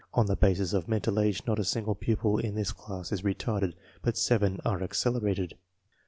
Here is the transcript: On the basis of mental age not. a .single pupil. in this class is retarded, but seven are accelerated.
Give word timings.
On 0.15 0.25
the 0.25 0.35
basis 0.35 0.73
of 0.73 0.87
mental 0.87 1.19
age 1.19 1.43
not. 1.45 1.59
a 1.59 1.63
.single 1.63 1.93
pupil. 1.93 2.39
in 2.39 2.55
this 2.55 2.71
class 2.71 3.11
is 3.11 3.21
retarded, 3.21 3.73
but 4.01 4.17
seven 4.17 4.59
are 4.65 4.81
accelerated. 4.81 5.53